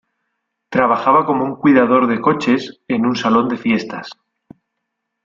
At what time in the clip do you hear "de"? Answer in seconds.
2.07-2.19, 3.49-3.57